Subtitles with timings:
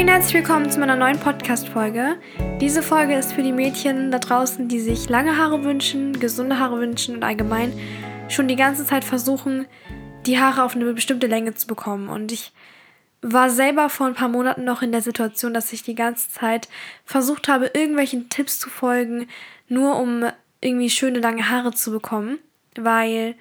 [0.00, 2.16] Hey und herzlich willkommen zu meiner neuen Podcast-Folge.
[2.58, 6.78] Diese Folge ist für die Mädchen da draußen, die sich lange Haare wünschen, gesunde Haare
[6.78, 7.78] wünschen und allgemein
[8.30, 9.66] schon die ganze Zeit versuchen,
[10.24, 12.08] die Haare auf eine bestimmte Länge zu bekommen.
[12.08, 12.52] Und ich
[13.20, 16.70] war selber vor ein paar Monaten noch in der Situation, dass ich die ganze Zeit
[17.04, 19.28] versucht habe, irgendwelchen Tipps zu folgen,
[19.68, 20.24] nur um
[20.62, 22.38] irgendwie schöne lange Haare zu bekommen,
[22.74, 23.34] weil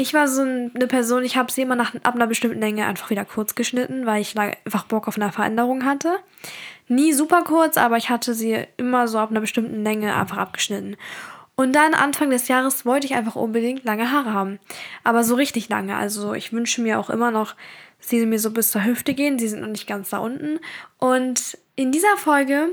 [0.00, 3.10] ich war so eine Person, ich habe sie immer nach ab einer bestimmten Länge einfach
[3.10, 6.20] wieder kurz geschnitten, weil ich einfach Bock auf eine Veränderung hatte.
[6.86, 10.96] Nie super kurz, aber ich hatte sie immer so ab einer bestimmten Länge einfach abgeschnitten.
[11.56, 14.60] Und dann Anfang des Jahres wollte ich einfach unbedingt lange Haare haben.
[15.02, 15.96] Aber so richtig lange.
[15.96, 17.56] Also ich wünsche mir auch immer noch,
[17.98, 19.40] sie mir so bis zur Hüfte gehen.
[19.40, 20.60] Sie sind noch nicht ganz da unten.
[20.98, 22.68] Und in dieser Folge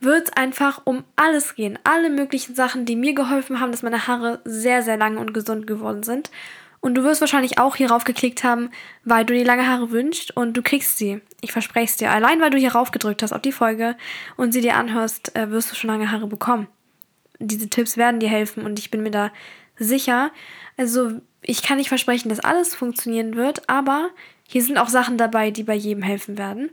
[0.00, 1.78] wird es einfach um alles gehen.
[1.84, 5.66] Alle möglichen Sachen, die mir geholfen haben, dass meine Haare sehr, sehr lang und gesund
[5.66, 6.30] geworden sind.
[6.80, 8.70] Und du wirst wahrscheinlich auch hierauf geklickt haben,
[9.04, 11.20] weil du dir lange Haare wünschst und du kriegst sie.
[11.40, 12.10] Ich verspreche es dir.
[12.10, 13.96] Allein weil du hier raufgedrückt hast auf die Folge
[14.36, 16.68] und sie dir anhörst, äh, wirst du schon lange Haare bekommen.
[17.38, 19.32] Diese Tipps werden dir helfen und ich bin mir da
[19.76, 20.30] sicher.
[20.76, 24.10] Also ich kann nicht versprechen, dass alles funktionieren wird, aber
[24.46, 26.70] hier sind auch Sachen dabei, die bei jedem helfen werden.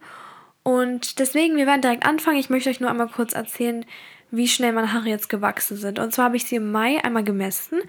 [0.63, 2.37] Und deswegen, wir werden direkt anfangen.
[2.37, 3.85] Ich möchte euch nur einmal kurz erzählen,
[4.31, 5.99] wie schnell meine Haare jetzt gewachsen sind.
[5.99, 7.81] Und zwar habe ich sie im Mai einmal gemessen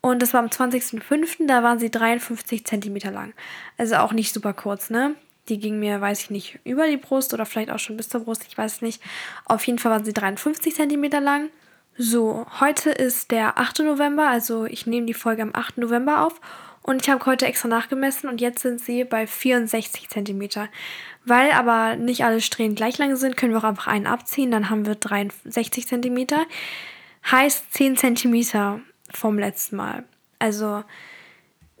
[0.00, 3.32] und das war am 20.05., da waren sie 53 cm lang.
[3.76, 5.14] Also auch nicht super kurz, ne?
[5.48, 8.20] Die ging mir, weiß ich nicht, über die Brust oder vielleicht auch schon bis zur
[8.20, 9.02] Brust, ich weiß nicht.
[9.46, 11.50] Auf jeden Fall waren sie 53 cm lang.
[11.96, 13.80] So, heute ist der 8.
[13.80, 15.78] November, also ich nehme die Folge am 8.
[15.78, 16.40] November auf
[16.86, 20.68] und ich habe heute extra nachgemessen und jetzt sind sie bei 64 cm.
[21.24, 24.52] Weil aber nicht alle Strähnen gleich lang sind, können wir auch einfach einen abziehen.
[24.52, 26.26] Dann haben wir 63 cm.
[27.30, 28.80] Heißt 10 cm
[29.12, 30.04] vom letzten Mal.
[30.38, 30.84] Also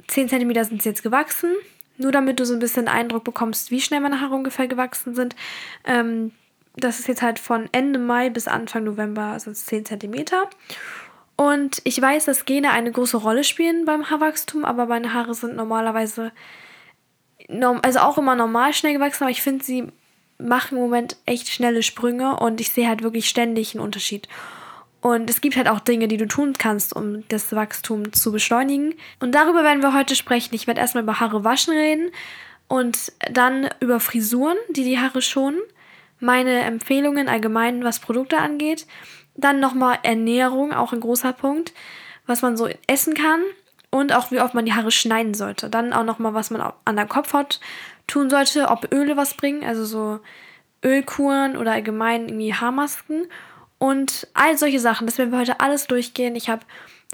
[0.08, 1.54] 10 cm sind sie jetzt gewachsen.
[1.98, 5.36] Nur damit du so ein bisschen Eindruck bekommst, wie schnell meine Haare ungefähr gewachsen sind.
[5.84, 6.32] Ähm,
[6.74, 10.24] das ist jetzt halt von Ende Mai bis Anfang November es 10 cm.
[11.36, 15.54] Und ich weiß, dass Gene eine große Rolle spielen beim Haarwachstum, aber meine Haare sind
[15.54, 16.32] normalerweise,
[17.82, 19.92] also auch immer normal schnell gewachsen, aber ich finde, sie
[20.38, 24.28] machen im Moment echt schnelle Sprünge und ich sehe halt wirklich ständig einen Unterschied.
[25.02, 28.94] Und es gibt halt auch Dinge, die du tun kannst, um das Wachstum zu beschleunigen.
[29.20, 30.54] Und darüber werden wir heute sprechen.
[30.54, 32.10] Ich werde erstmal über Haare waschen reden
[32.66, 35.60] und dann über Frisuren, die die Haare schonen.
[36.18, 38.86] Meine Empfehlungen allgemein, was Produkte angeht.
[39.36, 41.72] Dann nochmal Ernährung, auch ein großer Punkt,
[42.26, 43.42] was man so essen kann
[43.90, 45.70] und auch wie oft man die Haare schneiden sollte.
[45.70, 47.60] Dann auch nochmal, was man an der Kopfhaut
[48.06, 50.20] tun sollte, ob Öle was bringen, also so
[50.84, 53.26] Ölkuren oder allgemein irgendwie Haarmasken
[53.78, 55.06] und all solche Sachen.
[55.06, 56.36] Das werden wir heute alles durchgehen.
[56.36, 56.62] Ich habe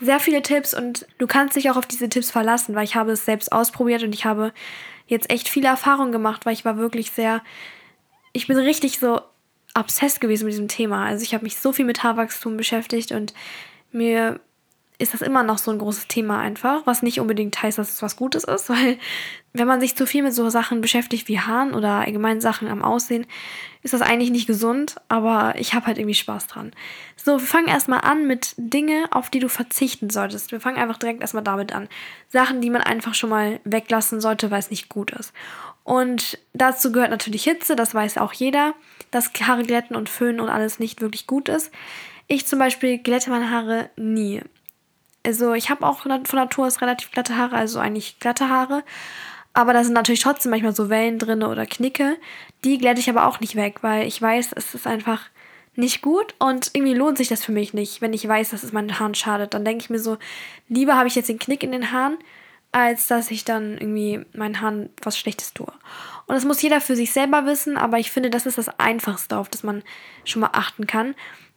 [0.00, 3.12] sehr viele Tipps und du kannst dich auch auf diese Tipps verlassen, weil ich habe
[3.12, 4.52] es selbst ausprobiert und ich habe
[5.06, 7.42] jetzt echt viele Erfahrungen gemacht, weil ich war wirklich sehr,
[8.32, 9.20] ich bin richtig so
[9.74, 11.06] obsessed gewesen mit diesem Thema.
[11.06, 13.34] Also ich habe mich so viel mit Haarwachstum beschäftigt und
[13.90, 14.40] mir
[14.98, 18.02] ist das immer noch so ein großes Thema einfach, was nicht unbedingt heißt, dass es
[18.02, 18.98] was Gutes ist, weil
[19.52, 22.82] wenn man sich zu viel mit so Sachen beschäftigt wie Haaren oder allgemein Sachen am
[22.82, 23.26] Aussehen,
[23.82, 26.72] ist das eigentlich nicht gesund, aber ich habe halt irgendwie Spaß dran.
[27.16, 30.52] So, wir fangen erstmal an mit Dinge, auf die du verzichten solltest.
[30.52, 31.88] Wir fangen einfach direkt erstmal damit an.
[32.28, 35.32] Sachen, die man einfach schon mal weglassen sollte, weil es nicht gut ist.
[35.84, 38.74] Und dazu gehört natürlich Hitze, das weiß auch jeder,
[39.10, 41.72] dass Haare glätten und föhnen und alles nicht wirklich gut ist.
[42.28, 44.42] Ich zum Beispiel glätte meine Haare nie.
[45.24, 48.84] Also ich habe auch von Natur aus relativ glatte Haare, also eigentlich glatte Haare.
[49.52, 52.16] Aber da sind natürlich trotzdem manchmal so Wellen drin oder Knicke.
[52.64, 55.20] Die glätte ich aber auch nicht weg, weil ich weiß, es ist einfach
[55.74, 58.72] nicht gut und irgendwie lohnt sich das für mich nicht, wenn ich weiß, dass es
[58.72, 59.54] meinen Haaren schadet.
[59.54, 60.18] Dann denke ich mir so,
[60.68, 62.18] lieber habe ich jetzt den Knick in den Haaren,
[62.72, 65.72] als dass ich dann irgendwie meinen Haaren was Schlechtes tue.
[66.26, 69.36] Und das muss jeder für sich selber wissen, aber ich finde, das ist das Einfachste,
[69.36, 69.82] auf das man
[70.24, 71.14] schon mal achten kann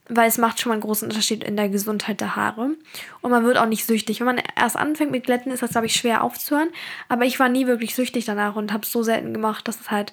[0.08, 2.76] weil es macht schon mal einen großen Unterschied in der Gesundheit der Haare.
[3.22, 4.20] Und man wird auch nicht süchtig.
[4.20, 6.68] Wenn man erst anfängt mit Glätten, ist das, glaube ich, schwer aufzuhören.
[7.08, 9.90] Aber ich war nie wirklich süchtig danach und habe es so selten gemacht, dass es
[9.90, 10.12] halt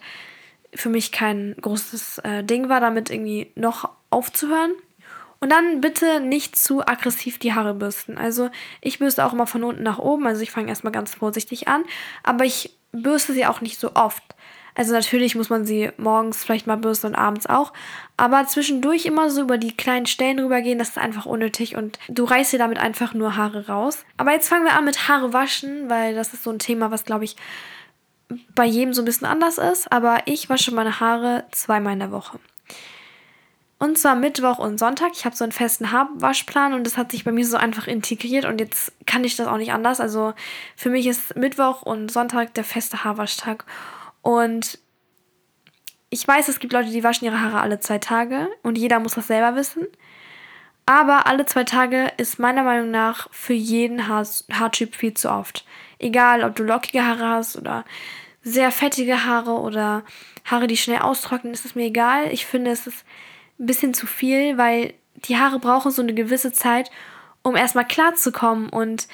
[0.74, 4.72] für mich kein großes äh, Ding war, damit irgendwie noch aufzuhören.
[5.44, 8.18] Und dann bitte nicht zu aggressiv die Haare bürsten.
[8.18, 8.50] Also
[8.80, 10.26] ich bürste auch immer von unten nach oben.
[10.26, 11.84] Also ich fange erstmal ganz vorsichtig an.
[12.24, 14.24] Aber ich bürste sie auch nicht so oft.
[14.74, 17.74] Also natürlich muss man sie morgens vielleicht mal bürsten und abends auch.
[18.16, 22.24] Aber zwischendurch immer so über die kleinen Stellen rübergehen, das ist einfach unnötig und du
[22.24, 24.06] reißt dir damit einfach nur Haare raus.
[24.16, 27.04] Aber jetzt fangen wir an mit Haare waschen, weil das ist so ein Thema, was
[27.04, 27.36] glaube ich
[28.56, 29.92] bei jedem so ein bisschen anders ist.
[29.92, 32.40] Aber ich wasche meine Haare zweimal in der Woche.
[33.84, 35.12] Und zwar Mittwoch und Sonntag.
[35.14, 38.46] Ich habe so einen festen Haarwaschplan und das hat sich bei mir so einfach integriert
[38.46, 40.00] und jetzt kann ich das auch nicht anders.
[40.00, 40.34] Also
[40.78, 43.66] für mich ist Mittwoch und Sonntag der feste Haarwaschtag.
[44.22, 44.80] Und
[46.10, 49.16] ich weiß, es gibt Leute, die waschen ihre Haare alle zwei Tage und jeder muss
[49.16, 49.86] das selber wissen.
[50.86, 55.66] Aber alle zwei Tage ist meiner Meinung nach für jeden Haar Haartyp viel zu oft.
[56.00, 57.84] Egal, ob du lockige Haare hast oder
[58.44, 60.06] sehr fettige Haare oder
[60.46, 62.32] Haare, die schnell austrocknen, ist es mir egal.
[62.32, 63.04] Ich finde, es ist
[63.64, 66.92] ein bisschen zu viel, weil die Haare brauchen so eine gewisse Zeit,
[67.42, 69.08] um erstmal klarzukommen und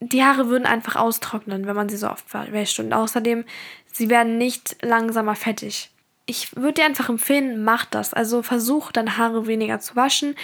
[0.00, 2.78] die Haare würden einfach austrocknen, wenn man sie so oft wäscht.
[2.80, 3.44] Und außerdem,
[3.92, 5.90] sie werden nicht langsamer fettig.
[6.26, 8.12] Ich würde dir einfach empfehlen, mach das.
[8.12, 10.34] Also versuch deine Haare weniger zu waschen.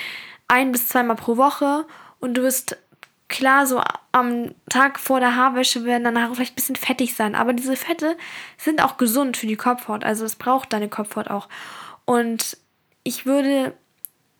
[0.49, 1.85] Ein bis zweimal pro Woche.
[2.19, 2.79] Und du wirst
[3.29, 3.83] klar, so
[4.13, 7.35] am Tag vor der Haarwäsche werden deine Haare vielleicht ein bisschen fettig sein.
[7.35, 8.17] Aber diese Fette
[8.57, 10.05] sind auch gesund für die Kopfhaut.
[10.05, 11.49] Also es braucht deine Kopfhaut auch.
[12.05, 12.57] Und
[13.05, 13.75] ich würde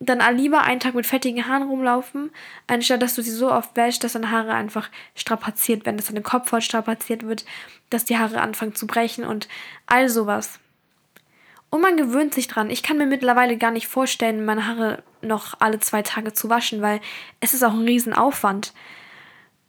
[0.05, 2.31] dann lieber einen Tag mit fettigen Haaren rumlaufen,
[2.67, 6.23] anstatt dass du sie so oft wäschst, dass deine Haare einfach strapaziert werden, dass deine
[6.23, 7.45] Kopfhaut strapaziert wird,
[7.91, 9.49] dass die Haare anfangen zu brechen und
[9.87, 10.59] all sowas.
[11.71, 12.69] Und man gewöhnt sich dran.
[12.69, 16.83] Ich kann mir mittlerweile gar nicht vorstellen, meine Haare noch alle zwei Tage zu waschen,
[16.83, 17.01] weil
[17.41, 18.75] es ist auch ein Riesenaufwand.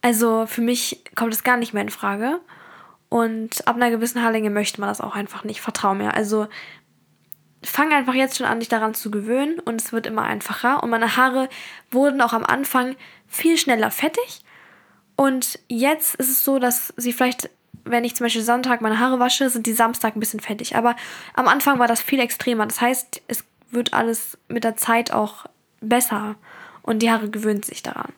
[0.01, 2.41] Also für mich kommt es gar nicht mehr in Frage.
[3.07, 5.61] Und ab einer gewissen Haarlänge möchte man das auch einfach nicht.
[5.61, 6.13] Vertrau mir.
[6.13, 6.47] Also
[7.63, 10.83] fang einfach jetzt schon an, dich daran zu gewöhnen und es wird immer einfacher.
[10.83, 11.49] Und meine Haare
[11.91, 12.95] wurden auch am Anfang
[13.27, 14.41] viel schneller fettig.
[15.15, 17.49] Und jetzt ist es so, dass sie vielleicht,
[17.83, 20.75] wenn ich zum Beispiel Sonntag meine Haare wasche, sind die Samstag ein bisschen fettig.
[20.75, 20.95] Aber
[21.33, 22.65] am Anfang war das viel extremer.
[22.65, 25.45] Das heißt, es wird alles mit der Zeit auch
[25.81, 26.35] besser
[26.81, 28.13] und die Haare gewöhnen sich daran.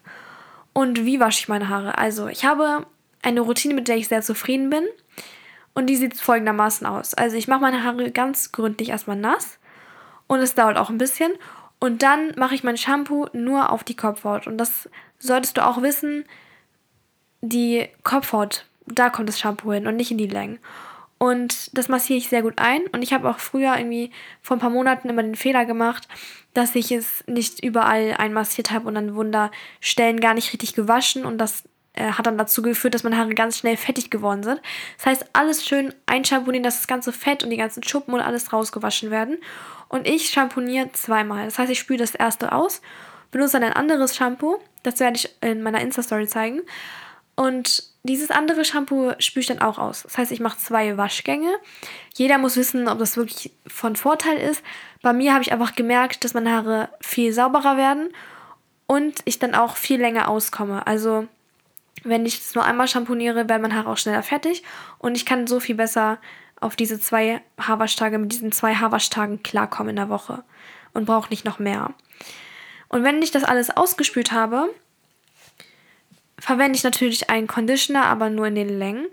[0.73, 1.97] Und wie wasche ich meine Haare?
[1.97, 2.85] Also, ich habe
[3.21, 4.83] eine Routine, mit der ich sehr zufrieden bin.
[5.75, 7.13] Und die sieht folgendermaßen aus.
[7.13, 9.59] Also ich mache meine Haare ganz gründlich erstmal nass
[10.27, 11.33] und es dauert auch ein bisschen.
[11.79, 14.47] Und dann mache ich mein Shampoo nur auf die Kopfhaut.
[14.47, 14.89] Und das
[15.19, 16.25] solltest du auch wissen,
[17.41, 20.59] die Kopfhaut, da kommt das Shampoo hin und nicht in die Längen.
[21.17, 22.87] Und das massiere ich sehr gut ein.
[22.87, 24.11] Und ich habe auch früher irgendwie
[24.41, 26.07] vor ein paar Monaten immer den Fehler gemacht,
[26.53, 31.37] dass ich es nicht überall einmassiert habe und dann Wunderstellen gar nicht richtig gewaschen und
[31.37, 31.63] das
[31.95, 34.61] äh, hat dann dazu geführt, dass meine Haare ganz schnell fettig geworden sind.
[34.97, 38.53] Das heißt, alles schön einschamponieren, dass das ganze Fett und die ganzen Schuppen und alles
[38.53, 39.37] rausgewaschen werden.
[39.87, 41.45] Und ich schamponiere zweimal.
[41.45, 42.81] Das heißt, ich spüle das erste aus,
[43.31, 44.57] benutze dann ein anderes Shampoo.
[44.83, 46.61] Das werde ich in meiner Insta-Story zeigen.
[47.35, 50.03] Und dieses andere Shampoo spüle ich dann auch aus.
[50.03, 51.53] Das heißt, ich mache zwei Waschgänge.
[52.13, 54.63] Jeder muss wissen, ob das wirklich von Vorteil ist.
[55.01, 58.09] Bei mir habe ich einfach gemerkt, dass meine Haare viel sauberer werden
[58.87, 60.85] und ich dann auch viel länger auskomme.
[60.87, 61.27] Also
[62.03, 64.63] wenn ich es nur einmal schamponiere, werden meine Haare auch schneller fertig
[64.99, 66.19] und ich kann so viel besser
[66.59, 70.43] auf diese zwei Haarwaschtage, mit diesen zwei Haarwaschtagen klarkommen in der Woche
[70.93, 71.93] und brauche nicht noch mehr.
[72.87, 74.69] Und wenn ich das alles ausgespült habe,
[76.39, 79.07] verwende ich natürlich einen Conditioner, aber nur in den Längen.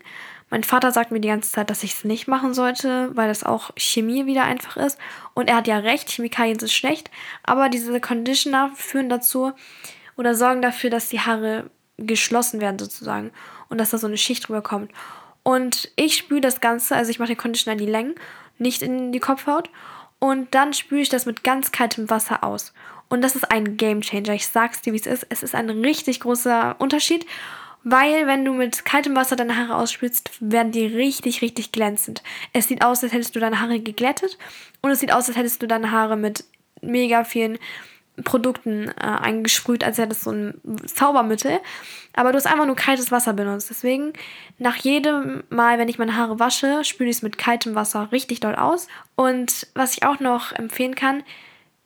[0.50, 3.43] Mein Vater sagt mir die ganze Zeit, dass ich es nicht machen sollte, weil das
[3.43, 4.99] auch Chemie wieder einfach ist.
[5.32, 7.11] Und er hat ja recht, Chemikalien sind schlecht,
[7.43, 9.52] aber diese Conditioner führen dazu
[10.17, 11.70] oder sorgen dafür, dass die Haare
[12.06, 13.31] geschlossen werden sozusagen
[13.69, 14.90] und dass da so eine Schicht drüber kommt.
[15.43, 18.14] Und ich spüle das Ganze, also ich mache den Conditioner in die Längen,
[18.58, 19.70] nicht in die Kopfhaut.
[20.19, 22.72] Und dann spüle ich das mit ganz kaltem Wasser aus.
[23.08, 24.34] Und das ist ein Game Changer.
[24.34, 25.26] Ich sag's dir, wie es ist.
[25.28, 27.26] Es ist ein richtig großer Unterschied,
[27.84, 32.22] weil wenn du mit kaltem Wasser deine Haare ausspülst, werden die richtig, richtig glänzend.
[32.52, 34.38] Es sieht aus, als hättest du deine Haare geglättet
[34.81, 36.44] und es sieht aus, als hättest du deine Haare mit
[36.81, 37.58] mega vielen
[38.24, 41.60] Produkten äh, eingesprüht, als wäre das so ein Zaubermittel.
[42.14, 43.70] Aber du hast einfach nur kaltes Wasser benutzt.
[43.70, 44.12] Deswegen,
[44.58, 48.40] nach jedem Mal, wenn ich meine Haare wasche, spüle ich es mit kaltem Wasser richtig
[48.40, 48.88] doll aus.
[49.14, 51.22] Und was ich auch noch empfehlen kann,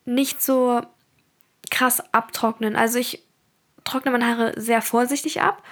[0.05, 0.81] nicht so
[1.71, 2.75] krass abtrocknen.
[2.75, 3.23] Also ich
[3.85, 5.63] trockne meine Haare sehr vorsichtig ab.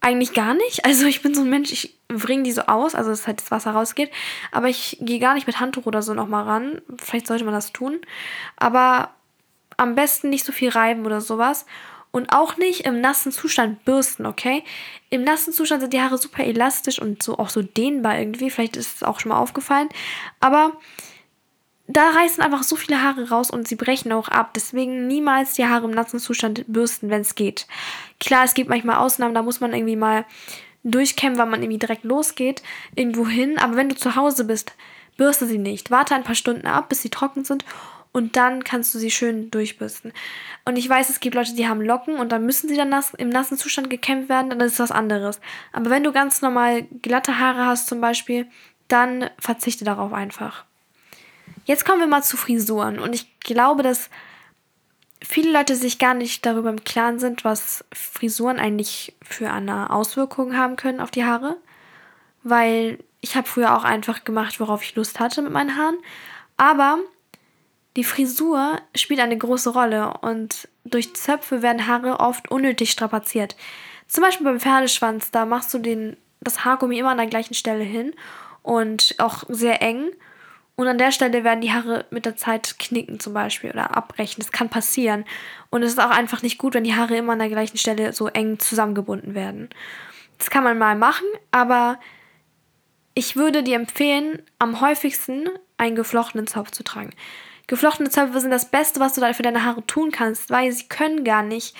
[0.00, 0.84] Eigentlich gar nicht.
[0.84, 3.50] Also ich bin so ein Mensch, ich bringe die so aus, also dass halt das
[3.50, 4.10] Wasser rausgeht.
[4.50, 6.80] Aber ich gehe gar nicht mit Handtuch oder so nochmal ran.
[6.96, 8.00] Vielleicht sollte man das tun.
[8.56, 9.10] Aber
[9.80, 11.64] am besten nicht so viel reiben oder sowas.
[12.12, 14.64] Und auch nicht im nassen Zustand bürsten, okay?
[15.10, 18.50] Im nassen Zustand sind die Haare super elastisch und so auch so dehnbar irgendwie.
[18.50, 19.88] Vielleicht ist es auch schon mal aufgefallen.
[20.40, 20.72] Aber
[21.86, 24.50] da reißen einfach so viele Haare raus und sie brechen auch ab.
[24.54, 27.66] Deswegen niemals die Haare im nassen Zustand bürsten, wenn es geht.
[28.18, 30.24] Klar, es gibt manchmal Ausnahmen, da muss man irgendwie mal
[30.82, 32.62] durchkämmen, weil man irgendwie direkt losgeht,
[32.96, 33.56] irgendwo hin.
[33.56, 34.72] Aber wenn du zu Hause bist,
[35.16, 35.92] bürste sie nicht.
[35.92, 37.64] Warte ein paar Stunden ab, bis sie trocken sind
[38.12, 40.12] und dann kannst du sie schön durchbürsten.
[40.64, 43.14] Und ich weiß, es gibt Leute, die haben Locken und dann müssen sie dann nass,
[43.14, 45.40] im nassen Zustand gekämmt werden, dann ist das was anderes.
[45.72, 48.46] Aber wenn du ganz normal glatte Haare hast zum Beispiel,
[48.88, 50.64] dann verzichte darauf einfach.
[51.64, 54.10] Jetzt kommen wir mal zu Frisuren und ich glaube, dass
[55.22, 60.56] viele Leute sich gar nicht darüber im Klaren sind, was Frisuren eigentlich für eine Auswirkung
[60.56, 61.56] haben können auf die Haare.
[62.42, 65.98] Weil ich habe früher auch einfach gemacht, worauf ich Lust hatte mit meinen Haaren.
[66.56, 66.98] Aber
[67.96, 73.56] die Frisur spielt eine große Rolle und durch Zöpfe werden Haare oft unnötig strapaziert.
[74.06, 77.84] Zum Beispiel beim Pferdeschwanz, da machst du den, das Haargummi immer an der gleichen Stelle
[77.84, 78.14] hin
[78.62, 80.10] und auch sehr eng.
[80.76, 84.42] Und an der Stelle werden die Haare mit der Zeit knicken zum Beispiel oder abbrechen.
[84.42, 85.24] Das kann passieren.
[85.68, 88.12] Und es ist auch einfach nicht gut, wenn die Haare immer an der gleichen Stelle
[88.12, 89.68] so eng zusammengebunden werden.
[90.38, 92.00] Das kann man mal machen, aber
[93.14, 97.10] ich würde dir empfehlen, am häufigsten einen geflochtenen Zopf zu tragen.
[97.70, 101.22] Geflochtene Zöpfe sind das Beste, was du für deine Haare tun kannst, weil sie können
[101.22, 101.76] gar nicht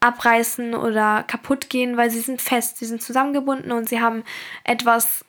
[0.00, 4.24] abreißen oder kaputt gehen, weil sie sind fest, sie sind zusammengebunden und sie haben
[4.64, 5.22] etwas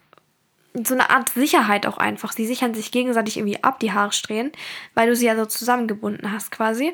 [0.73, 2.31] so eine Art Sicherheit auch einfach.
[2.31, 4.53] Sie sichern sich gegenseitig irgendwie ab, die Haarsträhnen,
[4.93, 6.93] weil du sie ja so zusammengebunden hast quasi.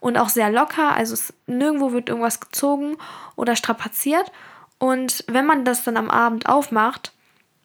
[0.00, 2.96] Und auch sehr locker, also es, nirgendwo wird irgendwas gezogen
[3.36, 4.32] oder strapaziert.
[4.78, 7.12] Und wenn man das dann am Abend aufmacht,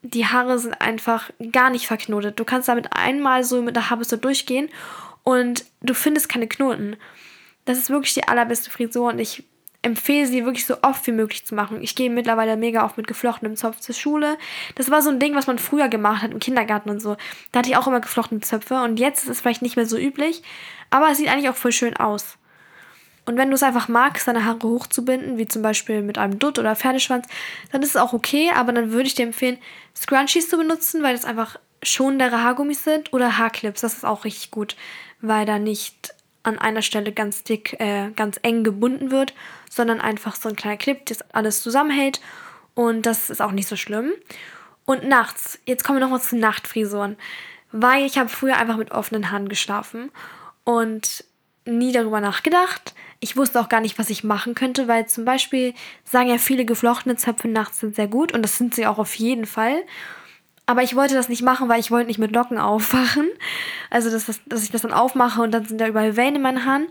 [0.01, 2.39] die Haare sind einfach gar nicht verknotet.
[2.39, 4.69] Du kannst damit einmal so mit der Haarbürste durchgehen
[5.23, 6.95] und du findest keine Knoten.
[7.65, 9.43] Das ist wirklich die allerbeste Frisur und ich
[9.81, 11.81] empfehle sie wirklich so oft wie möglich zu machen.
[11.81, 14.37] Ich gehe mittlerweile mega oft mit geflochtenem Zopf zur Schule.
[14.75, 17.15] Das war so ein Ding, was man früher gemacht hat im Kindergarten und so.
[17.51, 19.97] Da hatte ich auch immer geflochtene Zöpfe und jetzt ist es vielleicht nicht mehr so
[19.97, 20.43] üblich,
[20.89, 22.37] aber es sieht eigentlich auch voll schön aus.
[23.29, 26.57] Und wenn du es einfach magst, deine Haare hochzubinden, wie zum Beispiel mit einem Dutt
[26.57, 27.27] oder Pferdeschwanz,
[27.71, 29.59] dann ist es auch okay, aber dann würde ich dir empfehlen,
[29.95, 33.81] Scrunchies zu benutzen, weil das einfach schonendere Haargummis sind oder Haarclips.
[33.81, 34.75] Das ist auch richtig gut,
[35.21, 39.35] weil da nicht an einer Stelle ganz dick, äh, ganz eng gebunden wird,
[39.69, 42.21] sondern einfach so ein kleiner Clip, das alles zusammenhält.
[42.73, 44.11] Und das ist auch nicht so schlimm.
[44.85, 47.15] Und nachts, jetzt kommen wir nochmal zu Nachtfrisuren,
[47.71, 50.09] weil ich habe früher einfach mit offenen Haaren geschlafen
[50.63, 51.25] und
[51.65, 52.93] nie darüber nachgedacht.
[53.19, 55.73] Ich wusste auch gar nicht, was ich machen könnte, weil zum Beispiel
[56.03, 59.15] sagen ja viele geflochtene Zöpfe nachts sind sehr gut und das sind sie auch auf
[59.15, 59.83] jeden Fall.
[60.65, 63.27] Aber ich wollte das nicht machen, weil ich wollte nicht mit Locken aufwachen.
[63.89, 66.41] Also, dass, das, dass ich das dann aufmache und dann sind da überall Wellen in
[66.41, 66.87] meinen Haaren.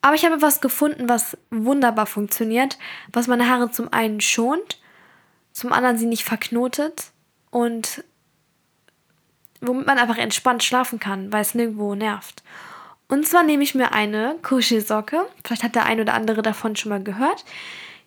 [0.00, 2.78] Aber ich habe etwas gefunden, was wunderbar funktioniert,
[3.12, 4.80] was meine Haare zum einen schont,
[5.52, 7.10] zum anderen sie nicht verknotet
[7.50, 8.04] und
[9.60, 12.42] womit man einfach entspannt schlafen kann, weil es nirgendwo nervt.
[13.08, 15.26] Und zwar nehme ich mir eine Kuschelsocke.
[15.44, 17.44] Vielleicht hat der ein oder andere davon schon mal gehört.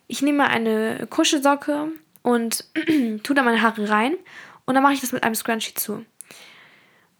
[0.08, 1.88] Ich nehme eine Kuschelsocke
[2.22, 2.66] und
[3.24, 4.16] tue da meine Haare rein
[4.66, 6.06] und dann mache ich das mit einem Scrunchie zu.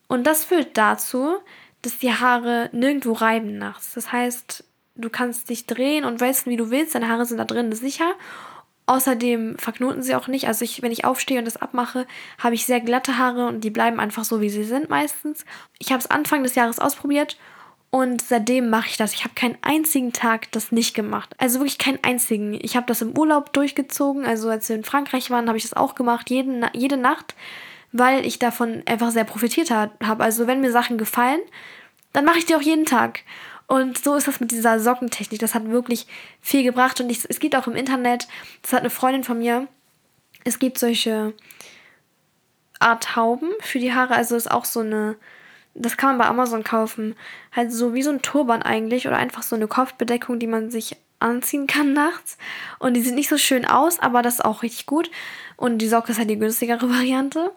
[0.08, 1.38] Und das führt dazu,
[1.82, 3.94] dass die Haare nirgendwo reiben nachts.
[3.94, 4.64] Das heißt,
[4.96, 6.94] du kannst dich drehen und weißt, wie du willst.
[6.94, 8.14] Deine Haare sind da drin sicher.
[8.86, 10.48] Außerdem verknoten sie auch nicht.
[10.48, 12.06] Also ich, wenn ich aufstehe und das abmache,
[12.38, 15.46] habe ich sehr glatte Haare und die bleiben einfach so, wie sie sind meistens.
[15.80, 17.38] Ich habe es Anfang des Jahres ausprobiert
[17.92, 19.14] und seitdem mache ich das.
[19.14, 21.36] Ich habe keinen einzigen Tag das nicht gemacht.
[21.38, 22.58] Also wirklich keinen einzigen.
[22.62, 24.26] Ich habe das im Urlaub durchgezogen.
[24.26, 26.30] Also als wir in Frankreich waren, habe ich das auch gemacht.
[26.30, 27.36] Jeden, jede Nacht
[27.92, 30.24] weil ich davon einfach sehr profitiert habe.
[30.24, 31.42] Also wenn mir Sachen gefallen,
[32.14, 33.22] dann mache ich die auch jeden Tag.
[33.68, 35.40] Und so ist das mit dieser Sockentechnik.
[35.40, 36.08] Das hat wirklich
[36.42, 37.00] viel gebracht.
[37.00, 38.28] Und ich, es gibt auch im Internet,
[38.62, 39.68] das hat eine Freundin von mir,
[40.44, 41.34] es gibt solche
[42.80, 44.16] Art Hauben für die Haare.
[44.16, 45.16] Also ist auch so eine,
[45.74, 47.16] das kann man bei Amazon kaufen.
[47.52, 50.98] Halt so wie so ein Turban eigentlich oder einfach so eine Kopfbedeckung, die man sich
[51.20, 52.38] anziehen kann nachts.
[52.80, 55.10] Und die sieht nicht so schön aus, aber das ist auch richtig gut.
[55.56, 57.52] Und die Socke ist halt die günstigere Variante.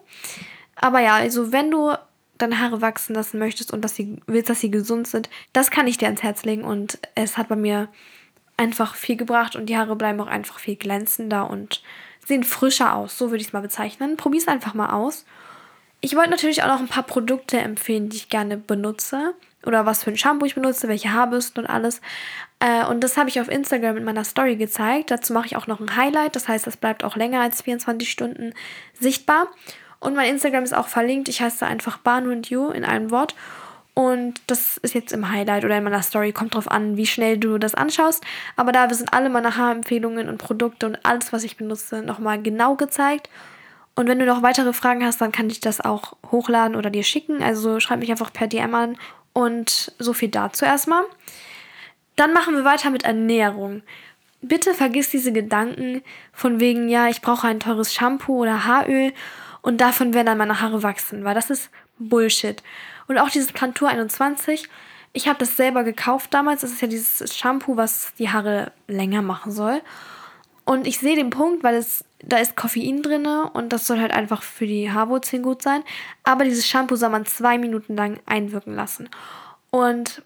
[0.75, 1.93] Aber ja, also wenn du
[2.37, 5.87] deine Haare wachsen lassen möchtest und dass sie willst, dass sie gesund sind, das kann
[5.87, 6.63] ich dir ans Herz legen.
[6.63, 7.87] Und es hat bei mir
[8.57, 11.81] einfach viel gebracht und die Haare bleiben auch einfach viel glänzender und
[12.25, 13.17] sehen frischer aus.
[13.17, 14.17] So würde ich es mal bezeichnen.
[14.17, 15.25] Probier es einfach mal aus.
[16.01, 19.33] Ich wollte natürlich auch noch ein paar Produkte empfehlen, die ich gerne benutze
[19.65, 22.01] oder was für ein Shampoo ich benutze, welche Haarbürsten und alles.
[22.59, 25.11] Äh, und das habe ich auf Instagram in meiner Story gezeigt.
[25.11, 26.35] Dazu mache ich auch noch ein Highlight.
[26.35, 28.53] Das heißt, das bleibt auch länger als 24 Stunden
[28.99, 29.47] sichtbar.
[29.99, 31.29] Und mein Instagram ist auch verlinkt.
[31.29, 33.35] Ich heiße einfach Banu and You in einem Wort.
[33.95, 36.33] Und das ist jetzt im Highlight oder in meiner Story.
[36.33, 38.23] Kommt drauf an, wie schnell du das anschaust.
[38.55, 42.75] Aber da sind alle meine Haarempfehlungen und Produkte und alles, was ich benutze, nochmal genau
[42.75, 43.29] gezeigt.
[43.95, 47.03] Und wenn du noch weitere Fragen hast, dann kann ich das auch hochladen oder dir
[47.03, 47.41] schicken.
[47.41, 48.97] Also schreib mich einfach per DM an
[49.33, 51.03] und so viel dazu erstmal.
[52.15, 53.83] Dann machen wir weiter mit Ernährung.
[54.41, 59.13] Bitte vergiss diese Gedanken von wegen, ja, ich brauche ein teures Shampoo oder Haaröl
[59.61, 62.61] und davon werden dann meine Haare wachsen, weil das ist Bullshit.
[63.07, 64.69] Und auch dieses Plantur 21,
[65.13, 66.61] ich habe das selber gekauft damals.
[66.61, 69.81] Das ist ja dieses Shampoo, was die Haare länger machen soll.
[70.65, 74.11] Und ich sehe den Punkt, weil es da ist Koffein drin und das soll halt
[74.11, 75.83] einfach für die Haarwurzeln gut sein.
[76.23, 79.09] Aber dieses Shampoo soll man zwei Minuten lang einwirken lassen.
[79.69, 80.23] Und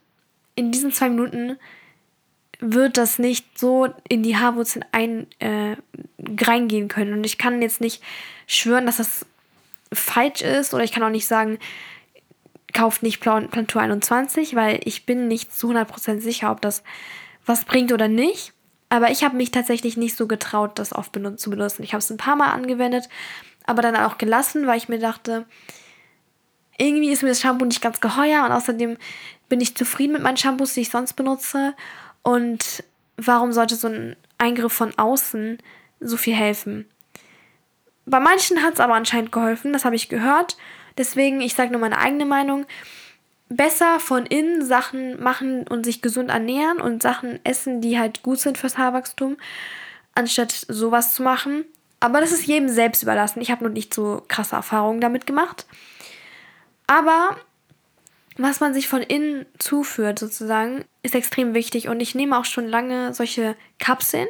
[0.56, 1.58] in diesen zwei Minuten
[2.62, 5.76] wird das nicht so in die Haarwurzeln ein, äh,
[6.42, 7.14] reingehen können.
[7.14, 8.02] Und ich kann jetzt nicht
[8.48, 9.26] schwören, dass das
[9.92, 11.60] falsch ist oder ich kann auch nicht sagen,
[12.74, 16.84] kauft nicht Plantur 21, weil ich bin nicht zu 100% sicher, ob das
[17.46, 18.54] was bringt oder nicht.
[18.90, 21.84] Aber ich habe mich tatsächlich nicht so getraut, das oft benut zu benutzen.
[21.84, 23.08] Ich habe es ein paar Mal angewendet,
[23.66, 25.46] aber dann auch gelassen, weil ich mir dachte,
[26.78, 28.98] irgendwie ist mir das Shampoo nicht ganz geheuer und außerdem
[29.50, 31.76] bin ich zufrieden mit meinen Shampoos, die ich sonst benutze.
[32.24, 32.84] Und
[33.18, 35.58] warum sollte so ein Eingriff von außen
[36.00, 36.90] so viel helfen?
[38.06, 40.58] Bei manchen hat es aber anscheinend geholfen, das habe ich gehört.
[40.98, 42.66] Deswegen, ich sage nur meine eigene Meinung.
[43.50, 48.40] Besser von innen Sachen machen und sich gesund ernähren und Sachen essen, die halt gut
[48.40, 49.38] sind fürs Haarwachstum,
[50.14, 51.66] anstatt sowas zu machen.
[52.00, 53.42] Aber das ist jedem selbst überlassen.
[53.42, 55.66] Ich habe noch nicht so krasse Erfahrungen damit gemacht.
[56.88, 57.38] Aber
[58.38, 61.90] was man sich von innen zuführt, sozusagen, ist extrem wichtig.
[61.90, 64.28] Und ich nehme auch schon lange solche Kapseln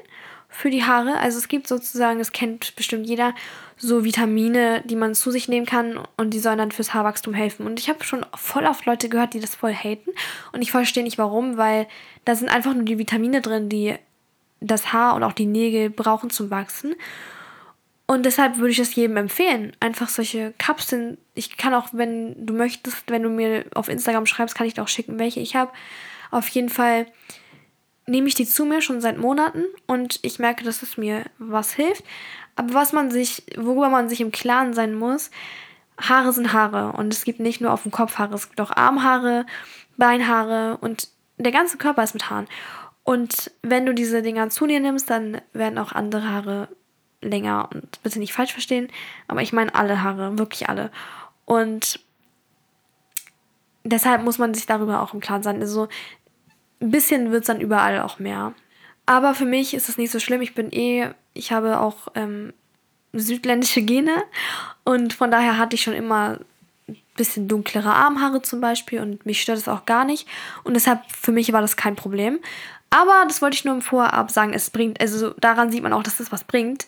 [0.50, 1.18] für die Haare.
[1.20, 3.34] Also es gibt sozusagen, das kennt bestimmt jeder,
[3.78, 7.66] so Vitamine, die man zu sich nehmen kann und die sollen dann fürs Haarwachstum helfen.
[7.66, 10.10] Und ich habe schon voll oft Leute gehört, die das voll haten.
[10.52, 11.88] Und ich verstehe nicht warum, weil
[12.26, 13.96] da sind einfach nur die Vitamine drin, die
[14.60, 16.96] das Haar und auch die Nägel brauchen zum Wachsen.
[18.08, 19.72] Und deshalb würde ich es jedem empfehlen.
[19.80, 21.20] Einfach solche Kapseln.
[21.36, 24.82] Ich kann auch, wenn du möchtest, wenn du mir auf Instagram schreibst, kann ich dir
[24.82, 25.72] auch schicken, welche ich habe.
[26.32, 27.06] Auf jeden Fall
[28.10, 31.74] nehme ich die zu mir schon seit Monaten und ich merke, dass es mir was
[31.74, 32.04] hilft.
[32.56, 35.32] Aber was man sich, worüber man sich im Klaren sein muss,
[36.00, 38.72] Haare sind Haare und es gibt nicht nur auf dem Kopf Haare, es gibt auch
[38.72, 39.46] Armhaare,
[39.98, 42.48] Beinhaare und der ganze Körper ist mit Haaren.
[43.04, 46.68] Und wenn du diese Dinger zu dir nimmst, dann werden auch andere Haare
[47.22, 48.90] länger und bitte nicht falsch verstehen,
[49.28, 50.92] aber ich meine alle Haare, wirklich alle.
[51.46, 52.00] Und
[53.84, 55.62] deshalb muss man sich darüber auch im Klaren sein.
[55.62, 55.88] Also
[56.82, 58.54] ein bisschen wird es dann überall auch mehr.
[59.06, 60.42] Aber für mich ist es nicht so schlimm.
[60.42, 62.54] Ich bin eh, ich habe auch ähm,
[63.14, 64.24] südländische Gene
[64.84, 66.40] und von daher hatte ich schon immer
[66.88, 70.28] ein bisschen dunklere Armhaare zum Beispiel und mich stört es auch gar nicht.
[70.64, 72.40] Und deshalb für mich war das kein Problem.
[72.92, 76.04] Aber das wollte ich nur im Vorab sagen, es bringt, also daran sieht man auch,
[76.04, 76.88] dass es was bringt.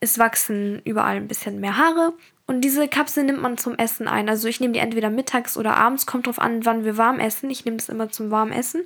[0.00, 2.12] Es wachsen überall ein bisschen mehr Haare.
[2.48, 4.26] Und diese Kapsel nimmt man zum Essen ein.
[4.30, 7.50] Also ich nehme die entweder mittags oder abends, kommt drauf an, wann wir warm essen.
[7.50, 8.84] Ich nehme das immer zum warmen Essen.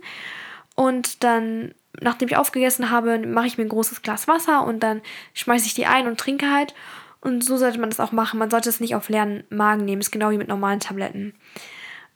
[0.74, 5.00] Und dann, nachdem ich aufgegessen habe, mache ich mir ein großes Glas Wasser und dann
[5.34, 6.74] schmeiße ich die ein und trinke halt.
[7.20, 8.40] Und so sollte man das auch machen.
[8.40, 10.00] Man sollte es nicht auf leeren Magen nehmen.
[10.00, 11.32] Ist genau wie mit normalen Tabletten.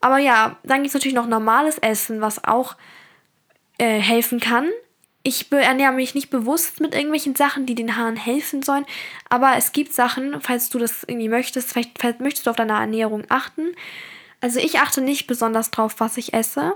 [0.01, 2.75] Aber ja, dann gibt es natürlich noch normales Essen, was auch
[3.79, 4.69] äh, helfen kann.
[5.29, 8.87] Ich ernähre mich nicht bewusst mit irgendwelchen Sachen, die den Haaren helfen sollen,
[9.29, 12.75] aber es gibt Sachen, falls du das irgendwie möchtest, vielleicht, vielleicht möchtest du auf deine
[12.75, 13.73] Ernährung achten.
[14.41, 16.75] Also ich achte nicht besonders drauf, was ich esse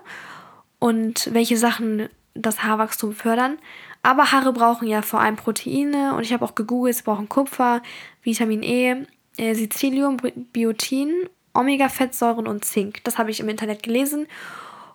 [0.81, 3.57] und welche Sachen das Haarwachstum fördern.
[4.03, 7.83] Aber Haare brauchen ja vor allem Proteine und ich habe auch gegoogelt, sie brauchen Kupfer,
[8.25, 10.17] Vitamin E, äh, Sicilium,
[10.53, 11.13] Biotin,
[11.55, 13.05] Omega-Fettsäuren und Zink.
[13.05, 14.27] Das habe ich im Internet gelesen.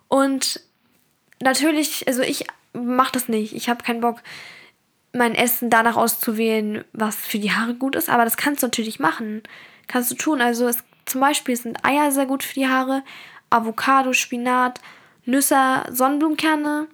[0.08, 0.60] Und
[1.40, 2.44] natürlich, also ich
[2.76, 3.54] mache das nicht.
[3.54, 4.22] Ich habe keinen Bock,
[5.12, 8.08] mein Essen danach auszuwählen, was für die Haare gut ist.
[8.08, 9.42] Aber das kannst du natürlich machen.
[9.88, 10.40] Kannst du tun.
[10.40, 13.02] Also es, zum Beispiel sind Eier sehr gut für die Haare,
[13.50, 14.80] Avocado, Spinat,
[15.24, 16.88] Nüsse, Sonnenblumenkerne.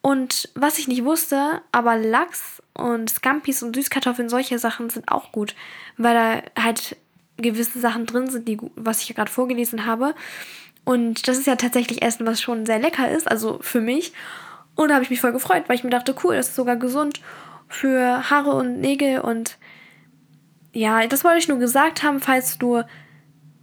[0.00, 5.30] Und was ich nicht wusste, aber Lachs und Scampis und Süßkartoffeln, solche Sachen sind auch
[5.30, 5.54] gut,
[5.96, 6.96] weil da halt
[7.36, 10.14] gewisse Sachen drin sind, die, was ich gerade vorgelesen habe.
[10.84, 14.12] Und das ist ja tatsächlich Essen, was schon sehr lecker ist, also für mich.
[14.82, 16.76] Und da habe ich mich voll gefreut, weil ich mir dachte, cool, das ist sogar
[16.76, 17.20] gesund
[17.68, 19.20] für Haare und Nägel.
[19.20, 19.58] Und
[20.72, 22.82] ja, das wollte ich nur gesagt haben, falls du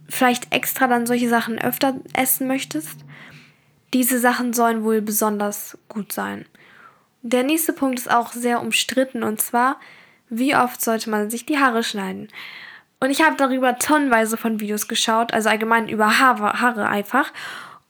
[0.08, 3.04] vielleicht extra dann solche Sachen öfter essen möchtest.
[3.92, 6.46] Diese Sachen sollen wohl besonders gut sein.
[7.22, 9.78] Der nächste Punkt ist auch sehr umstritten und zwar,
[10.28, 12.28] wie oft sollte man sich die Haare schneiden?
[13.00, 17.32] Und ich habe darüber tonnenweise von Videos geschaut, also allgemein über Haare, Haare einfach.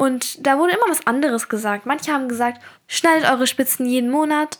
[0.00, 1.84] Und da wurde immer was anderes gesagt.
[1.84, 4.58] Manche haben gesagt, schneidet eure Spitzen jeden Monat.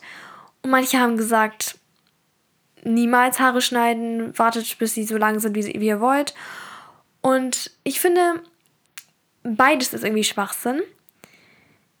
[0.61, 1.79] Und manche haben gesagt,
[2.83, 6.35] niemals Haare schneiden, wartet, bis sie so lang sind, wie, wie ihr wollt.
[7.21, 8.43] Und ich finde,
[9.41, 10.83] beides ist irgendwie Schwachsinn.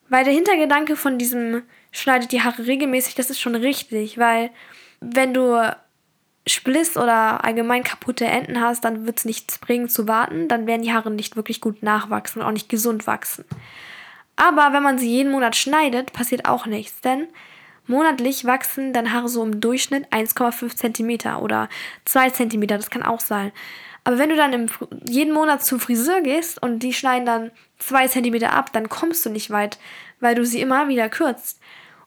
[0.07, 4.19] Weil der Hintergedanke von diesem schneidet die Haare regelmäßig, das ist schon richtig.
[4.19, 4.51] Weil
[4.99, 5.75] wenn du
[6.47, 10.47] Spliss oder allgemein kaputte Enden hast, dann wird es nichts bringen zu warten.
[10.47, 13.45] Dann werden die Haare nicht wirklich gut nachwachsen und auch nicht gesund wachsen.
[14.35, 17.01] Aber wenn man sie jeden Monat schneidet, passiert auch nichts.
[17.01, 17.27] Denn
[17.85, 21.69] monatlich wachsen dann Haare so im Durchschnitt 1,5 cm oder
[22.05, 22.67] 2 cm.
[22.67, 23.51] Das kann auch sein.
[24.03, 24.65] Aber wenn du dann im,
[25.05, 29.29] jeden Monat zum Friseur gehst und die schneiden dann 2 cm ab, dann kommst du
[29.29, 29.77] nicht weit,
[30.19, 31.59] weil du sie immer wieder kürzt.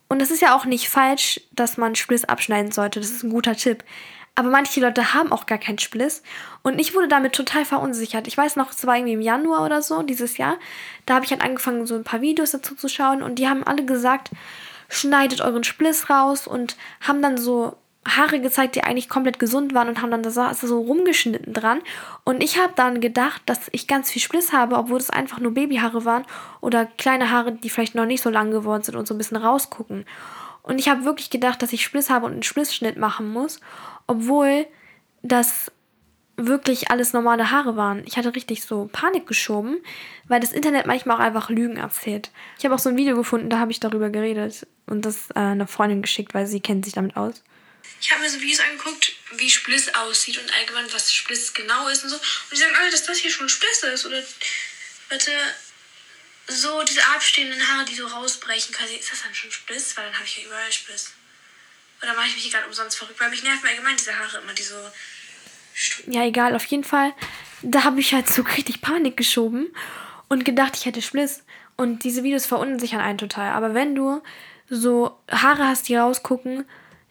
[0.09, 3.01] Und es ist ja auch nicht falsch, dass man Spliss abschneiden sollte.
[3.01, 3.85] Das ist ein guter Tipp.
[4.37, 6.23] Aber manche Leute haben auch gar keinen Spliss.
[6.63, 8.27] Und ich wurde damit total verunsichert.
[8.27, 10.57] Ich weiß noch, es war irgendwie im Januar oder so, dieses Jahr.
[11.07, 13.23] Da habe ich halt angefangen, so ein paar Videos dazu zu schauen.
[13.23, 14.31] Und die haben alle gesagt,
[14.89, 16.49] schneidet euren Spliss raus.
[16.49, 19.89] Und haben dann so Haare gezeigt, die eigentlich komplett gesund waren.
[19.89, 21.81] Und haben dann das so rumgeschnitten dran.
[22.25, 25.55] Und ich habe dann gedacht, dass ich ganz viel Spliss habe, obwohl es einfach nur
[25.55, 26.25] Babyhaare waren.
[26.61, 29.37] Oder kleine Haare, die vielleicht noch nicht so lang geworden sind und so ein bisschen
[29.37, 30.07] rausgucken.
[30.65, 33.61] Und ich habe wirklich gedacht, dass ich Spliss habe und einen Splissschnitt machen muss
[34.07, 34.67] obwohl
[35.23, 35.71] das
[36.37, 38.05] wirklich alles normale Haare waren.
[38.07, 39.79] Ich hatte richtig so Panik geschoben,
[40.27, 42.31] weil das Internet manchmal auch einfach Lügen erzählt.
[42.59, 45.39] Ich habe auch so ein Video gefunden, da habe ich darüber geredet und das äh,
[45.39, 47.43] einer Freundin geschickt, weil sie kennt sich damit aus.
[48.01, 52.03] Ich habe mir so Videos angeguckt, wie Spliss aussieht und allgemein, was Spliss genau ist
[52.03, 52.17] und so.
[52.17, 54.07] Und die sagen alle, dass das hier schon Spliss ist.
[54.07, 54.23] Oder,
[55.11, 55.31] warte,
[56.47, 58.95] so diese abstehenden Haare, die so rausbrechen quasi.
[58.97, 59.97] Ist das dann schon Spliss?
[59.97, 61.13] Weil dann habe ich ja überall Spliss.
[62.03, 63.21] Oder mache ich mich hier gerade umsonst verrückt?
[63.21, 64.77] Weil mich nerven allgemein diese Haare immer, die so.
[66.07, 67.13] Ja, egal, auf jeden Fall.
[67.63, 69.75] Da habe ich halt so richtig Panik geschoben
[70.29, 71.45] und gedacht, ich hätte Spliss.
[71.77, 73.53] Und diese Videos verunsichern einen total.
[73.53, 74.23] Aber wenn du
[74.69, 76.65] so Haare hast, die rausgucken,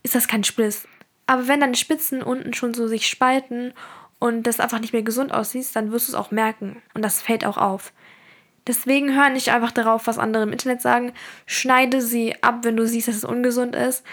[0.04, 0.88] ist das kein Spliss.
[1.26, 3.74] Aber wenn deine Spitzen unten schon so sich spalten
[4.20, 6.82] und das einfach nicht mehr gesund aussieht, dann wirst du es auch merken.
[6.94, 7.92] Und das fällt auch auf.
[8.68, 11.14] Deswegen hör nicht einfach darauf, was andere im Internet sagen.
[11.46, 14.04] Schneide sie ab, wenn du siehst, dass es ungesund ist.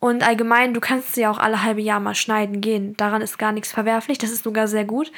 [0.00, 2.96] Und allgemein, du kannst sie auch alle halbe Jahr mal schneiden gehen.
[2.96, 4.18] Daran ist gar nichts verwerflich.
[4.18, 5.12] Das ist sogar sehr gut,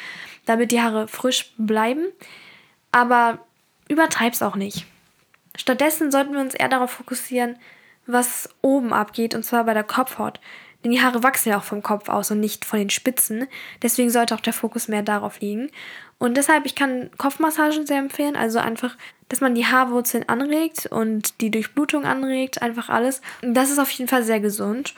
[0.45, 2.07] damit die Haare frisch bleiben.
[2.91, 3.39] Aber
[3.89, 4.87] übertreib's auch nicht.
[5.57, 7.57] Stattdessen sollten wir uns eher darauf fokussieren,
[8.07, 10.41] was oben abgeht, und zwar bei der Kopfhaut.
[10.83, 13.47] Denn die Haare wachsen ja auch vom Kopf aus und nicht von den Spitzen.
[13.83, 15.71] Deswegen sollte auch der Fokus mehr darauf liegen.
[16.23, 18.37] Und deshalb, ich kann Kopfmassagen sehr empfehlen.
[18.37, 18.97] Also einfach,
[19.29, 23.23] dass man die Haarwurzeln anregt und die Durchblutung anregt, einfach alles.
[23.41, 24.95] Das ist auf jeden Fall sehr gesund.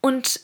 [0.00, 0.40] Und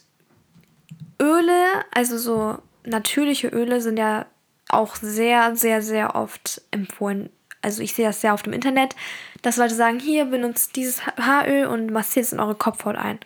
[1.20, 4.26] Öle, also so natürliche Öle sind ja
[4.68, 7.30] auch sehr, sehr, sehr oft empfohlen.
[7.60, 8.94] Also ich sehe das sehr oft im Internet,
[9.42, 13.18] dass Leute sagen, hier benutzt dieses Haaröl und massiert es in eure Kopfhaut ein.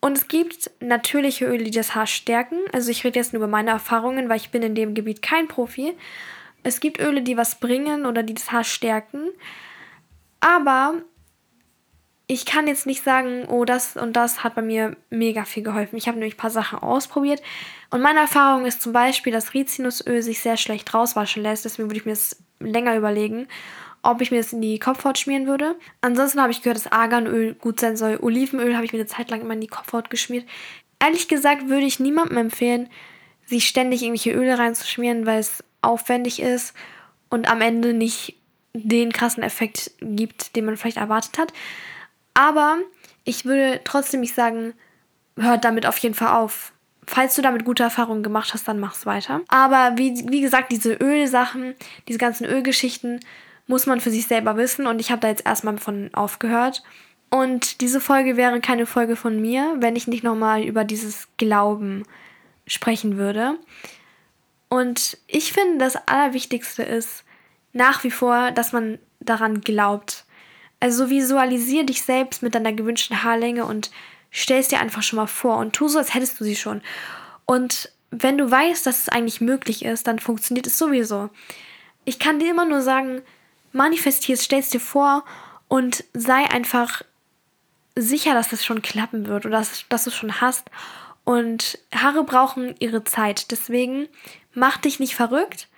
[0.00, 2.58] Und es gibt natürliche Öle, die das Haar stärken.
[2.72, 5.46] Also ich rede jetzt nur über meine Erfahrungen, weil ich bin in dem Gebiet kein
[5.46, 5.94] Profi.
[6.62, 9.28] Es gibt Öle, die was bringen oder die das Haar stärken.
[10.40, 10.94] Aber
[12.26, 15.96] ich kann jetzt nicht sagen, oh, das und das hat bei mir mega viel geholfen.
[15.96, 17.42] Ich habe nämlich ein paar Sachen ausprobiert.
[17.90, 21.66] Und meine Erfahrung ist zum Beispiel, dass Rizinusöl sich sehr schlecht rauswaschen lässt.
[21.66, 23.48] Deswegen würde ich mir das länger überlegen
[24.02, 25.76] ob ich mir das in die Kopfhaut schmieren würde.
[26.00, 28.18] Ansonsten habe ich gehört, dass Arganöl gut sein soll.
[28.20, 30.46] Olivenöl habe ich mir eine Zeit lang immer in die Kopfhaut geschmiert.
[30.98, 32.88] Ehrlich gesagt würde ich niemandem empfehlen,
[33.46, 36.74] sich ständig irgendwelche Öle reinzuschmieren, weil es aufwendig ist
[37.28, 38.36] und am Ende nicht
[38.72, 41.52] den krassen Effekt gibt, den man vielleicht erwartet hat.
[42.34, 42.78] Aber
[43.24, 44.74] ich würde trotzdem nicht sagen,
[45.36, 46.72] hört damit auf jeden Fall auf.
[47.06, 49.40] Falls du damit gute Erfahrungen gemacht hast, dann mach's weiter.
[49.48, 51.74] Aber wie, wie gesagt, diese Ölsachen,
[52.06, 53.20] diese ganzen Ölgeschichten
[53.70, 56.82] muss man für sich selber wissen und ich habe da jetzt erstmal von aufgehört.
[57.30, 62.02] Und diese Folge wäre keine Folge von mir, wenn ich nicht nochmal über dieses Glauben
[62.66, 63.56] sprechen würde.
[64.68, 67.24] Und ich finde, das Allerwichtigste ist
[67.72, 70.24] nach wie vor, dass man daran glaubt.
[70.80, 73.92] Also visualisier dich selbst mit deiner gewünschten Haarlänge und
[74.32, 76.80] stell es dir einfach schon mal vor und tu so, als hättest du sie schon.
[77.46, 81.30] Und wenn du weißt, dass es eigentlich möglich ist, dann funktioniert es sowieso.
[82.04, 83.22] Ich kann dir immer nur sagen,
[83.72, 85.24] manifestierst, stellst dir vor
[85.68, 87.02] und sei einfach
[87.96, 90.70] sicher, dass das schon klappen wird oder dass, dass du es schon hast.
[91.24, 93.50] Und Haare brauchen ihre Zeit.
[93.50, 94.08] Deswegen
[94.52, 95.68] mach dich nicht verrückt.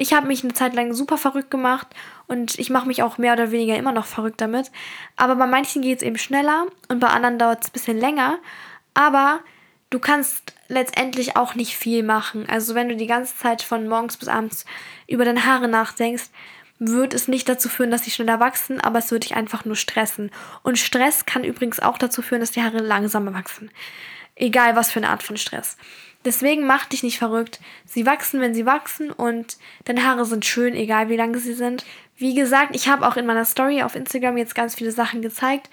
[0.00, 1.88] Ich habe mich eine Zeit lang super verrückt gemacht
[2.28, 4.70] und ich mache mich auch mehr oder weniger immer noch verrückt damit.
[5.16, 8.38] Aber bei manchen geht es eben schneller und bei anderen dauert es ein bisschen länger.
[8.94, 9.40] Aber
[9.90, 12.48] du kannst letztendlich auch nicht viel machen.
[12.48, 14.64] Also wenn du die ganze Zeit von morgens bis abends
[15.08, 16.30] über deine Haare nachdenkst,
[16.78, 19.76] wird es nicht dazu führen, dass sie schneller wachsen, aber es wird dich einfach nur
[19.76, 20.30] stressen.
[20.62, 23.70] Und Stress kann übrigens auch dazu führen, dass die Haare langsamer wachsen.
[24.36, 25.76] Egal was für eine Art von Stress.
[26.24, 27.60] Deswegen mach dich nicht verrückt.
[27.84, 31.84] Sie wachsen, wenn sie wachsen und deine Haare sind schön, egal wie lange sie sind.
[32.16, 35.70] Wie gesagt, ich habe auch in meiner Story auf Instagram jetzt ganz viele Sachen gezeigt,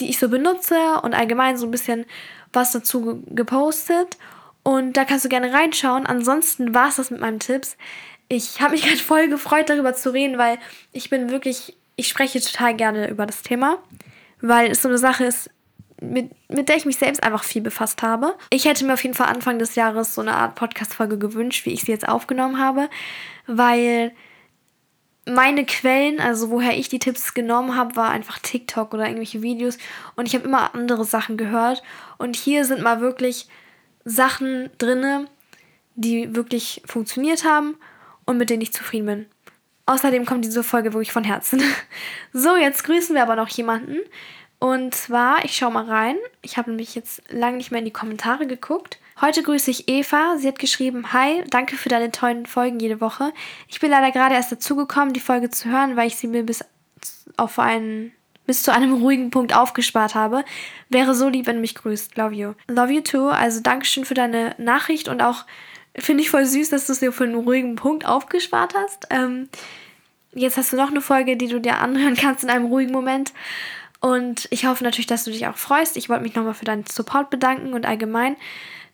[0.00, 2.04] die ich so benutze und allgemein so ein bisschen
[2.52, 4.16] was dazu gepostet.
[4.64, 6.06] Und da kannst du gerne reinschauen.
[6.06, 7.76] Ansonsten war es das mit meinen Tipps
[8.28, 10.58] ich habe mich gerade voll gefreut, darüber zu reden, weil
[10.92, 13.78] ich bin wirklich, ich spreche total gerne über das Thema,
[14.40, 15.50] weil es so eine Sache ist,
[16.00, 18.34] mit, mit der ich mich selbst einfach viel befasst habe.
[18.50, 21.72] Ich hätte mir auf jeden Fall Anfang des Jahres so eine Art Podcast-Folge gewünscht, wie
[21.72, 22.90] ich sie jetzt aufgenommen habe,
[23.46, 24.12] weil
[25.26, 29.78] meine Quellen, also woher ich die Tipps genommen habe, war einfach TikTok oder irgendwelche Videos
[30.16, 31.82] und ich habe immer andere Sachen gehört
[32.18, 33.48] und hier sind mal wirklich
[34.04, 35.26] Sachen drinne,
[35.94, 37.76] die wirklich funktioniert haben
[38.24, 39.26] und mit denen ich zufrieden bin.
[39.86, 41.62] Außerdem kommt diese Folge wirklich von Herzen.
[42.32, 43.98] So, jetzt grüßen wir aber noch jemanden.
[44.58, 46.16] Und zwar, ich schaue mal rein.
[46.42, 48.98] Ich habe nämlich jetzt lange nicht mehr in die Kommentare geguckt.
[49.20, 50.36] Heute grüße ich Eva.
[50.38, 53.32] Sie hat geschrieben, Hi, danke für deine tollen Folgen jede Woche.
[53.68, 56.64] Ich bin leider gerade erst dazugekommen, die Folge zu hören, weil ich sie mir bis
[57.36, 58.12] auf einen
[58.46, 60.44] bis zu einem ruhigen Punkt aufgespart habe.
[60.88, 62.16] Wäre so lieb, wenn du mich grüßt.
[62.16, 62.52] Love you.
[62.68, 63.28] Love you too.
[63.28, 65.44] Also Dankeschön für deine Nachricht und auch
[65.96, 69.06] finde ich voll süß, dass du es dir für einen ruhigen Punkt aufgespart hast.
[69.10, 69.48] Ähm,
[70.34, 73.32] jetzt hast du noch eine Folge, die du dir anhören kannst in einem ruhigen Moment.
[74.00, 75.96] Und ich hoffe natürlich, dass du dich auch freust.
[75.96, 78.36] Ich wollte mich nochmal für deinen Support bedanken und allgemein,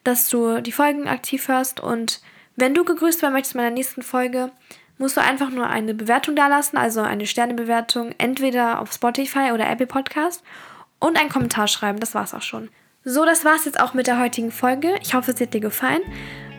[0.05, 1.81] dass du die Folgen aktiv hörst.
[1.81, 2.21] Und
[2.55, 4.53] wenn du gegrüßt werden möchtest in meiner nächsten Folge,
[5.01, 9.87] musst du einfach nur eine Bewertung dalassen, also eine Sternebewertung, entweder auf Spotify oder Apple
[9.87, 10.45] Podcast
[10.99, 11.99] und einen Kommentar schreiben.
[11.99, 12.69] Das war's auch schon.
[13.03, 14.95] So, das war's jetzt auch mit der heutigen Folge.
[15.01, 16.03] Ich hoffe, es hat dir gefallen.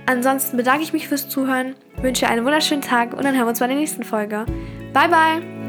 [0.07, 3.59] Ansonsten bedanke ich mich fürs Zuhören, wünsche einen wunderschönen Tag und dann hören wir uns
[3.59, 4.47] bei der nächsten Folge.
[4.91, 5.60] Bye, bye!